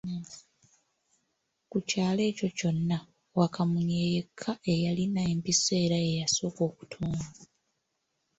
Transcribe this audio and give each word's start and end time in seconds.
Ku 1.69 1.77
kyalo 1.89 2.21
ekyo 2.29 2.47
kyonna, 2.57 2.97
Wakamunye 3.39 3.95
ye 4.01 4.07
yekka 4.15 4.51
eyalina 4.73 5.21
empiso 5.31 5.71
era 5.85 5.97
ye 6.05 6.11
yasooka 6.21 6.61
okutunga. 6.69 7.25